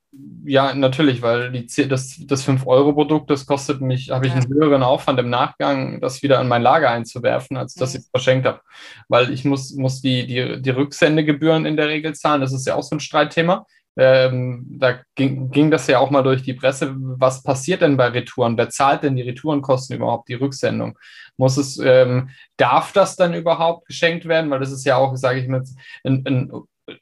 Ja, 0.46 0.76
natürlich, 0.76 1.22
weil 1.24 1.52
die, 1.52 1.88
das, 1.88 2.16
das 2.20 2.48
5-Euro-Produkt, 2.48 3.30
das 3.32 3.46
kostet 3.48 3.82
mich, 3.82 4.12
habe 4.12 4.28
ich 4.28 4.34
einen 4.34 4.48
höheren 4.48 4.84
Aufwand 4.84 5.20
im 5.20 5.30
Nachgang, 5.30 6.00
das 6.02 6.22
wieder 6.22 6.40
in 6.40 6.48
mein 6.48 6.62
Lager 6.62 6.92
einzuwerfen, 6.92 7.58
als 7.58 7.74
dass 7.74 7.94
mhm. 7.94 8.00
ich 8.00 8.06
es 8.06 8.10
verschenkt 8.10 8.46
habe. 8.46 8.62
Weil 9.08 9.32
ich 9.32 9.44
muss, 9.44 9.74
muss 9.74 10.02
die, 10.02 10.28
die, 10.28 10.62
die 10.62 10.70
Rücksendegebühren 10.70 11.66
in 11.66 11.78
der 11.78 11.88
Regel 11.88 12.14
zahlen. 12.14 12.42
Das 12.42 12.54
ist 12.54 12.68
ja 12.68 12.76
auch 12.76 12.84
so 12.84 12.96
ein 12.96 13.00
Streitthema. 13.00 13.66
Ähm, 13.96 14.66
da 14.80 15.00
ging, 15.16 15.52
ging 15.52 15.70
das 15.70 15.88
ja 15.88 16.00
auch 16.00 16.10
mal 16.10 16.24
durch 16.24 16.42
die 16.44 16.54
Presse. 16.54 16.96
Was 16.98 17.44
passiert 17.44 17.82
denn 17.82 17.98
bei 17.98 18.08
Retouren? 18.08 18.58
Wer 18.58 18.70
zahlt 18.70 19.04
denn 19.04 19.16
die 19.16 19.22
Retourenkosten 19.22 19.98
überhaupt, 19.98 20.30
die 20.30 20.34
Rücksendung? 20.34 20.98
Muss 21.38 21.58
es, 21.58 21.78
ähm, 21.78 22.30
darf 22.58 22.92
das 22.92 23.16
dann 23.16 23.34
überhaupt 23.34 23.88
geschenkt 23.88 24.28
werden? 24.28 24.50
Weil 24.50 24.60
das 24.60 24.72
ist 24.72 24.86
ja 24.86 24.98
auch, 24.98 25.16
sage 25.16 25.40
ich 25.40 25.48
mal, 25.48 25.64
ein, 26.04 26.24
ein, 26.26 26.52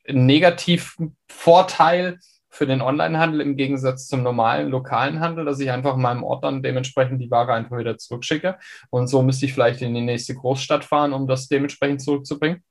ein 0.08 0.26
Negativvorteil 0.26 2.20
für 2.54 2.68
den 2.68 2.82
Onlinehandel 2.82 3.40
im 3.40 3.56
Gegensatz 3.56 4.08
zum 4.08 4.24
normalen 4.24 4.70
lokalen 4.70 5.22
Handel, 5.22 5.46
dass 5.46 5.62
ich 5.62 5.72
einfach 5.72 5.96
in 5.96 6.02
meinem 6.02 6.24
Ort 6.24 6.44
dann 6.44 6.62
dementsprechend 6.62 7.22
die 7.22 7.32
Ware 7.32 7.54
einfach 7.54 7.78
wieder 7.78 7.98
zurückschicke. 7.98 8.58
Und 8.90 9.08
so 9.08 9.22
müsste 9.22 9.46
ich 9.46 9.54
vielleicht 9.54 9.82
in 9.82 9.94
die 9.94 10.02
nächste 10.02 10.36
Großstadt 10.36 10.84
fahren, 10.84 11.14
um 11.14 11.28
das 11.28 11.48
dementsprechend 11.48 12.02
zurückzubringen. 12.02 12.62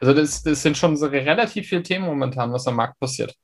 Also 0.00 0.12
das, 0.12 0.42
das 0.42 0.62
sind 0.62 0.76
schon 0.76 0.96
so 0.96 1.06
relativ 1.06 1.68
viele 1.68 1.84
Themen 1.84 2.04
momentan, 2.04 2.52
was 2.52 2.66
am 2.66 2.74
Markt 2.74 2.98
passiert. 2.98 3.36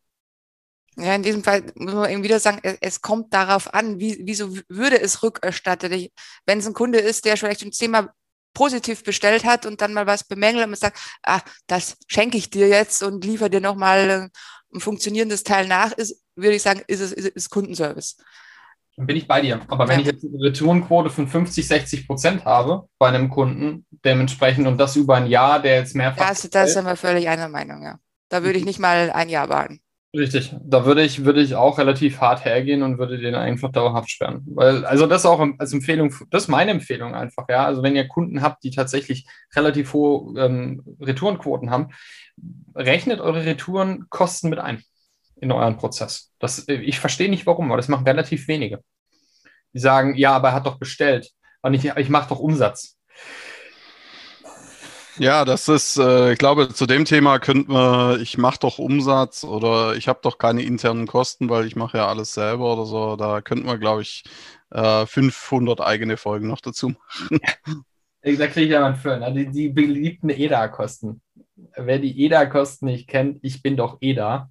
Ja, 0.99 1.15
in 1.15 1.23
diesem 1.23 1.45
Fall 1.45 1.63
muss 1.77 1.95
man 1.95 2.11
eben 2.11 2.25
wieder 2.25 2.41
sagen, 2.41 2.61
es 2.81 3.01
kommt 3.01 3.33
darauf 3.33 3.73
an, 3.73 4.01
wie, 4.01 4.21
wieso 4.25 4.57
würde 4.69 5.01
es 5.01 5.23
rückerstattet. 5.23 6.11
Wenn 6.45 6.59
es 6.59 6.67
ein 6.67 6.75
Kunde 6.75 6.99
ist, 6.99 7.25
der 7.25 7.37
vielleicht 7.37 7.63
ein 7.63 7.71
Thema 7.71 8.13
positiv 8.53 9.05
bestellt 9.05 9.45
hat 9.45 9.67
und 9.67 9.81
dann 9.81 9.95
mal 9.95 10.07
was 10.07 10.25
bemängelt 10.25 10.65
und 10.65 10.71
man 10.71 10.79
sagt, 10.79 10.99
ah, 11.23 11.41
das 11.69 11.97
schenke 12.09 12.37
ich 12.37 12.51
dir 12.51 12.67
jetzt 12.67 13.03
und 13.05 13.25
liefere 13.25 13.51
dir 13.51 13.61
nochmal 13.61 14.31
ein 14.75 14.81
funktionierendes 14.81 15.45
Teil 15.45 15.69
nach 15.69 15.93
ist, 15.93 16.23
würde 16.35 16.57
ich 16.57 16.63
sagen, 16.63 16.83
ist 16.89 17.01
es 17.01 17.13
ist, 17.13 17.29
ist 17.29 17.51
Kundenservice. 17.51 18.17
Dann 18.97 19.07
bin 19.07 19.17
ich 19.17 19.29
bei 19.29 19.41
dir. 19.41 19.61
Aber 19.69 19.87
wenn 19.87 20.01
ja. 20.01 20.07
ich 20.07 20.13
jetzt 20.13 20.25
eine 20.25 20.43
Retourenquote 20.43 21.11
von 21.11 21.29
50, 21.29 21.67
60 21.67 22.07
Prozent 22.09 22.45
habe 22.45 22.89
bei 22.99 23.09
einem 23.09 23.31
Kunden, 23.31 23.87
dementsprechend 24.05 24.67
und 24.67 24.79
das 24.79 24.97
über 24.97 25.15
ein 25.15 25.29
Jahr, 25.29 25.63
der 25.63 25.77
jetzt 25.77 25.95
mehrfach. 25.95 26.29
Das, 26.29 26.51
das 26.51 26.73
sind 26.73 26.85
wir 26.85 26.97
völlig 26.97 27.29
einer 27.29 27.49
Meinung, 27.49 27.85
ja. 27.85 27.99
Da 28.29 28.43
würde 28.43 28.59
ich 28.59 28.65
nicht 28.65 28.81
mal 28.81 29.11
ein 29.11 29.29
Jahr 29.29 29.49
warten. 29.49 29.81
Richtig, 30.19 30.53
da 30.61 30.85
würde 30.85 31.05
ich, 31.05 31.25
würde 31.25 31.41
ich 31.41 31.55
auch 31.55 31.79
relativ 31.79 32.21
hart 32.21 32.45
hergehen 32.45 32.83
und 32.83 32.99
würde 32.99 33.19
den 33.19 33.37
einfach 33.37 33.71
dauerhaft 33.71 34.11
sperren. 34.11 34.43
Weil, 34.47 34.85
also 34.85 35.07
das 35.07 35.25
auch 35.25 35.41
als 35.59 35.73
Empfehlung, 35.73 36.13
das 36.31 36.45
ist 36.45 36.49
meine 36.49 36.73
Empfehlung 36.73 37.15
einfach, 37.15 37.47
ja. 37.49 37.65
Also 37.65 37.85
wenn 37.85 37.95
ihr 37.95 38.09
Kunden 38.09 38.43
habt, 38.43 38.65
die 38.65 38.73
tatsächlich 38.73 39.29
relativ 39.55 39.93
hohe 39.93 40.37
ähm, 40.45 40.83
Retourenquoten 41.01 41.71
haben, 41.71 41.91
rechnet 42.75 43.21
eure 43.21 43.47
Retourenkosten 43.47 44.51
mit 44.51 44.59
ein 44.59 44.83
in 45.41 45.53
euren 45.53 45.77
Prozess. 45.77 46.33
Das, 46.41 46.67
ich 46.67 46.99
verstehe 46.99 47.31
nicht 47.31 47.47
warum, 47.47 47.67
aber 47.71 47.77
das 47.77 47.87
machen 47.87 48.05
relativ 48.05 48.49
wenige. 48.49 48.83
Die 49.73 49.79
sagen, 49.79 50.17
ja, 50.17 50.33
aber 50.33 50.49
er 50.49 50.55
hat 50.55 50.67
doch 50.67 50.81
bestellt 50.81 51.31
und 51.63 51.75
ich, 51.75 51.85
ich 51.85 52.09
mache 52.09 52.31
doch 52.31 52.41
Umsatz. 52.41 52.99
Ja, 55.19 55.45
das 55.45 55.69
ist, 55.69 55.99
äh, 55.99 56.33
ich 56.33 56.39
glaube, 56.39 56.69
zu 56.69 56.87
dem 56.87 57.05
Thema 57.05 57.39
könnten 57.41 57.73
wir, 57.73 58.21
ich 58.21 58.39
mache 58.39 58.61
doch 58.61 58.79
Umsatz 58.79 59.43
oder 59.43 59.97
ich 59.97 60.07
habe 60.07 60.21
doch 60.23 60.39
keine 60.39 60.63
internen 60.63 61.07
Kosten, 61.07 61.49
weil 61.49 61.67
ich 61.67 61.75
mache 61.75 61.99
ja 61.99 62.07
alles 62.07 62.35
selber 62.35 62.73
oder 62.73 62.85
so. 62.85 63.17
Da 63.17 63.41
könnten 63.41 63.67
wir, 63.67 63.79
glaube 63.79 64.03
ich, 64.03 64.23
äh, 64.71 65.07
500 65.07 65.81
eigene 65.81 66.17
Folgen 66.17 66.47
noch 66.47 66.61
dazu 66.61 66.91
machen. 66.91 67.41
da 68.23 68.47
kriege 68.47 68.67
ich 68.67 68.71
ja 68.71 68.81
mal 68.81 68.97
einen 69.05 69.21
ne? 69.21 69.33
Die, 69.33 69.51
die 69.51 69.69
beliebten 69.71 70.31
EDA-Kosten. 70.31 71.21
Wer 71.77 71.99
die 71.99 72.25
EDA-Kosten 72.25 72.87
nicht 72.87 73.09
kennt, 73.09 73.39
ich 73.43 73.63
bin 73.63 73.77
doch 73.77 73.99
EDA. 74.01 74.51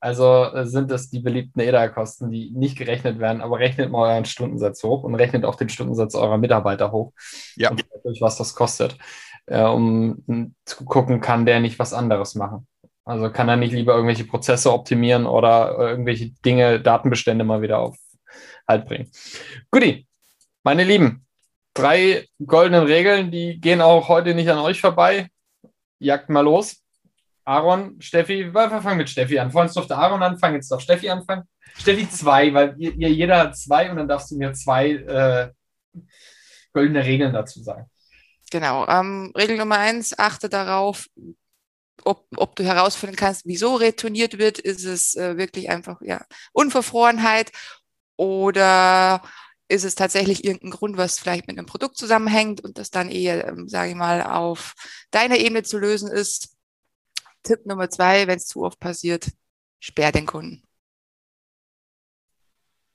Also 0.00 0.44
äh, 0.52 0.66
sind 0.66 0.90
das 0.90 1.10
die 1.10 1.20
beliebten 1.20 1.60
EDA-Kosten, 1.60 2.30
die 2.30 2.50
nicht 2.50 2.76
gerechnet 2.76 3.20
werden, 3.20 3.40
aber 3.40 3.60
rechnet 3.60 3.90
mal 3.90 4.10
euren 4.10 4.24
Stundensatz 4.24 4.82
hoch 4.82 5.04
und 5.04 5.14
rechnet 5.14 5.44
auch 5.44 5.54
den 5.54 5.68
Stundensatz 5.68 6.14
eurer 6.16 6.38
Mitarbeiter 6.38 6.90
hoch. 6.90 7.12
Ja. 7.56 7.70
Und 7.70 8.20
was 8.20 8.36
das 8.36 8.54
kostet 8.54 8.98
äh, 9.46 9.62
um 9.62 10.54
zu 10.64 10.84
gucken, 10.84 11.20
kann 11.20 11.46
der 11.46 11.60
nicht 11.60 11.78
was 11.78 11.92
anderes 11.92 12.34
machen. 12.34 12.66
Also 13.04 13.30
kann 13.30 13.48
er 13.48 13.56
nicht 13.56 13.72
lieber 13.72 13.94
irgendwelche 13.94 14.24
Prozesse 14.24 14.72
optimieren 14.72 15.26
oder 15.26 15.76
irgendwelche 15.78 16.30
Dinge, 16.44 16.80
Datenbestände 16.80 17.44
mal 17.44 17.60
wieder 17.60 17.78
auf 17.78 17.96
Halt 18.66 18.86
bringen. 18.86 19.10
Guti, 19.70 20.06
meine 20.62 20.84
Lieben, 20.84 21.26
drei 21.74 22.26
goldenen 22.44 22.86
Regeln, 22.86 23.30
die 23.30 23.60
gehen 23.60 23.82
auch 23.82 24.08
heute 24.08 24.34
nicht 24.34 24.48
an 24.48 24.58
euch 24.58 24.80
vorbei. 24.80 25.28
Jagt 25.98 26.30
mal 26.30 26.40
los. 26.40 26.82
Aaron, 27.44 28.00
Steffi, 28.00 28.54
wir 28.54 28.80
fangen 28.80 28.96
mit 28.96 29.10
Steffi 29.10 29.38
an. 29.38 29.50
Vorhin 29.50 29.70
durfte 29.70 29.96
Aaron 29.96 30.22
anfangen, 30.22 30.54
jetzt 30.54 30.70
darf 30.70 30.80
Steffi 30.80 31.10
anfangen. 31.10 31.42
Steffi 31.76 32.08
zwei, 32.08 32.54
weil 32.54 32.74
ihr, 32.78 33.10
jeder 33.10 33.38
hat 33.38 33.56
zwei 33.58 33.90
und 33.90 33.98
dann 33.98 34.08
darfst 34.08 34.30
du 34.30 34.36
mir 34.36 34.54
zwei 34.54 34.92
äh, 34.92 35.50
goldene 36.72 37.04
Regeln 37.04 37.34
dazu 37.34 37.62
sagen. 37.62 37.90
Genau. 38.54 38.86
Ähm, 38.86 39.32
Regel 39.36 39.56
Nummer 39.56 39.78
eins, 39.78 40.16
achte 40.16 40.48
darauf, 40.48 41.08
ob, 42.04 42.28
ob 42.36 42.54
du 42.54 42.62
herausfinden 42.62 43.16
kannst, 43.16 43.46
wieso 43.46 43.74
retourniert 43.74 44.38
wird. 44.38 44.60
Ist 44.60 44.84
es 44.84 45.16
äh, 45.16 45.36
wirklich 45.36 45.70
einfach 45.70 46.00
ja, 46.02 46.24
Unverfrorenheit 46.52 47.50
oder 48.14 49.20
ist 49.66 49.82
es 49.82 49.96
tatsächlich 49.96 50.44
irgendein 50.44 50.70
Grund, 50.70 50.96
was 50.96 51.18
vielleicht 51.18 51.48
mit 51.48 51.58
einem 51.58 51.66
Produkt 51.66 51.96
zusammenhängt 51.96 52.60
und 52.60 52.78
das 52.78 52.92
dann 52.92 53.10
eher, 53.10 53.48
ähm, 53.48 53.68
sage 53.68 53.90
ich 53.90 53.96
mal, 53.96 54.22
auf 54.22 54.74
deiner 55.10 55.38
Ebene 55.38 55.64
zu 55.64 55.76
lösen 55.76 56.08
ist. 56.08 56.54
Tipp 57.42 57.66
Nummer 57.66 57.90
zwei, 57.90 58.28
wenn 58.28 58.36
es 58.36 58.46
zu 58.46 58.62
oft 58.62 58.78
passiert, 58.78 59.32
sperr 59.80 60.12
den 60.12 60.26
Kunden. 60.26 60.62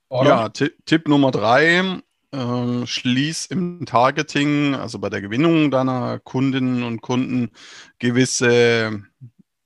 Ja, 0.10 0.48
Tipp 0.48 1.10
Nummer 1.10 1.32
drei, 1.32 2.02
ähm, 2.32 2.86
schließ 2.86 3.48
im 3.48 3.86
Targeting, 3.86 4.76
also 4.76 5.00
bei 5.00 5.10
der 5.10 5.22
Gewinnung 5.22 5.72
deiner 5.72 6.20
Kundinnen 6.20 6.84
und 6.84 7.02
Kunden, 7.02 7.52
gewisse 8.00 9.04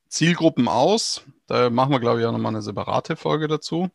Zielgruppen 0.09 0.67
aus. 0.67 1.23
Da 1.47 1.69
machen 1.69 1.91
wir, 1.91 1.99
glaube 1.99 2.21
ich, 2.21 2.25
auch 2.25 2.31
nochmal 2.31 2.53
eine 2.53 2.61
separate 2.61 3.15
Folge 3.15 3.47
dazu. 3.47 3.89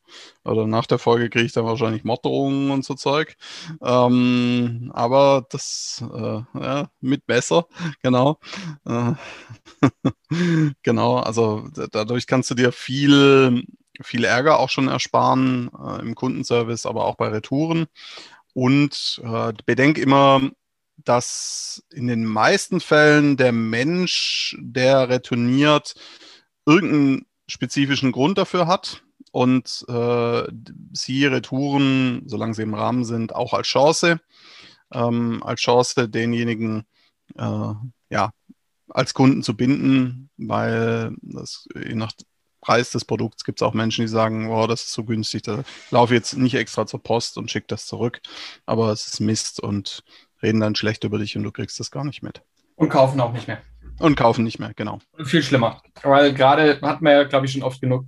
Oder 0.45 0.67
nach 0.67 0.87
der 0.87 0.99
Folge 0.99 1.31
kriege 1.31 1.47
ich 1.47 1.53
dann 1.53 1.65
wahrscheinlich 1.65 2.05
Morddrohungen 2.05 2.71
und 2.71 2.85
so 2.85 2.95
Zeug. 2.95 3.37
Ähm, 3.83 4.91
aber 4.95 5.47
das 5.49 6.05
äh, 6.13 6.43
ja, 6.61 6.91
mit 7.01 7.27
besser, 7.27 7.67
genau. 8.03 8.39
Äh, 8.85 9.13
genau, 10.83 11.19
also 11.19 11.69
dadurch 11.93 12.27
kannst 12.27 12.51
du 12.51 12.55
dir 12.55 12.73
viel, 12.73 13.65
viel 14.03 14.25
Ärger 14.25 14.59
auch 14.59 14.69
schon 14.69 14.89
ersparen 14.89 15.71
äh, 15.73 16.03
im 16.03 16.15
Kundenservice, 16.15 16.85
aber 16.85 17.07
auch 17.07 17.17
bei 17.17 17.29
Retouren. 17.29 17.87
Und 18.59 19.21
äh, 19.23 19.53
bedenk 19.67 19.99
immer, 19.99 20.51
dass 20.97 21.81
in 21.93 22.09
den 22.09 22.25
meisten 22.25 22.81
Fällen 22.81 23.37
der 23.37 23.53
Mensch, 23.53 24.57
der 24.59 25.09
retourniert, 25.09 25.95
irgendeinen 26.67 27.27
spezifischen 27.47 28.11
Grund 28.11 28.37
dafür 28.37 28.67
hat. 28.67 29.05
Und 29.31 29.85
äh, 29.87 30.43
sie 30.93 31.27
Retouren, 31.27 32.25
solange 32.27 32.55
sie 32.55 32.63
im 32.63 32.75
Rahmen 32.75 33.05
sind, 33.05 33.33
auch 33.33 33.53
als 33.53 33.69
Chance, 33.69 34.19
ähm, 34.93 35.41
als 35.45 35.61
Chance 35.61 36.09
denjenigen, 36.09 36.85
äh, 37.37 37.75
ja, 38.11 38.33
als 38.89 39.15
Kunden 39.15 39.45
zu 39.45 39.57
binden, 39.57 40.31
weil 40.37 41.15
das 41.23 41.69
je 41.77 41.95
nach 41.95 42.11
Preis 42.69 42.91
des 42.91 43.07
Produkts 43.07 43.45
gibt 43.45 43.63
es 43.63 43.67
auch 43.67 43.73
Menschen, 43.73 44.03
die 44.03 44.09
sagen, 44.09 44.51
oh, 44.51 44.67
das 44.67 44.83
ist 44.83 44.93
so 44.93 45.03
günstig, 45.03 45.41
da 45.41 45.65
laufe 45.91 46.13
jetzt 46.13 46.37
nicht 46.37 46.55
extra 46.55 46.85
zur 46.85 47.03
Post 47.03 47.39
und 47.39 47.51
schicke 47.51 47.65
das 47.69 47.87
zurück, 47.87 48.21
aber 48.67 48.93
es 48.93 49.07
ist 49.07 49.21
Mist 49.21 49.59
und 49.59 50.05
reden 50.43 50.61
dann 50.61 50.75
schlecht 50.75 51.03
über 51.05 51.19
dich 51.19 51.35
und 51.35 51.45
du 51.45 51.51
kriegst 51.51 51.81
das 51.81 51.91
gar 51.91 52.05
nicht 52.05 52.23
mit. 52.23 52.43
Und 52.77 52.91
kaufen 52.91 53.23
auch 53.23 53.33
nicht 53.33 53.49
mehr. 53.49 53.63
Und 53.99 54.17
kaufen 54.17 54.45
nicht 54.45 54.59
mehr, 54.59 54.73
genau. 54.77 54.99
Viel 55.25 55.43
schlimmer. 55.43 55.81
Weil 56.03 56.35
gerade 56.35 56.79
hat 56.83 57.01
man 57.01 57.13
ja, 57.15 57.25
glaube 57.25 57.47
ich, 57.47 57.53
schon 57.53 57.63
oft 57.63 57.81
genug. 57.81 58.05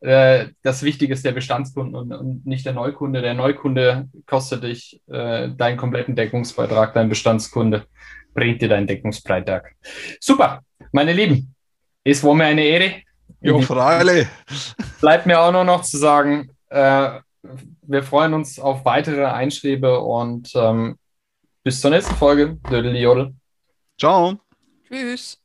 Äh, 0.00 0.46
das 0.62 0.82
Wichtige 0.82 1.12
ist 1.12 1.26
der 1.26 1.32
Bestandskunde 1.32 1.98
und, 1.98 2.10
und, 2.10 2.46
nicht 2.46 2.64
der 2.64 2.72
Neukunde. 2.72 3.20
Der 3.20 3.34
Neukunde 3.34 4.08
kostet 4.24 4.64
dich 4.64 5.02
äh, 5.08 5.50
deinen 5.50 5.76
kompletten 5.76 6.16
Deckungsbeitrag, 6.16 6.94
dein 6.94 7.10
Bestandskunde 7.10 7.84
bringt 8.32 8.62
dir 8.62 8.70
deinen 8.70 8.86
Deckungsbeitrag. 8.86 9.76
Super, 10.20 10.62
meine 10.90 11.12
Lieben. 11.12 11.54
Es 12.02 12.24
war 12.24 12.34
mir 12.34 12.46
eine 12.46 12.64
Ehre. 12.64 13.02
Jo, 13.40 13.60
freilich. 13.60 14.28
Bleibt 15.00 15.26
mir 15.26 15.40
auch 15.40 15.52
nur 15.52 15.64
noch 15.64 15.82
zu 15.82 15.96
sagen, 15.96 16.50
äh, 16.68 17.20
wir 17.82 18.02
freuen 18.02 18.34
uns 18.34 18.58
auf 18.58 18.84
weitere 18.84 19.24
Einschriebe 19.24 20.00
und 20.00 20.50
ähm, 20.54 20.96
bis 21.62 21.80
zur 21.80 21.90
nächsten 21.90 22.14
Folge. 22.14 22.58
Dödel 22.70 23.32
Ciao. 23.98 24.38
Tschüss. 24.88 25.38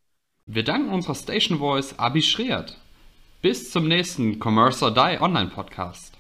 Wir 0.46 0.64
danken 0.64 0.94
unserer 0.94 1.16
Station 1.16 1.60
Voice 1.60 1.98
Abi 1.98 2.22
Schreert. 2.22 2.78
Bis 3.42 3.72
zum 3.72 3.88
nächsten 3.88 4.40
Commerce 4.40 4.84
or 4.84 4.92
Die 4.94 5.22
Online 5.22 5.50
Podcast. 5.50 6.14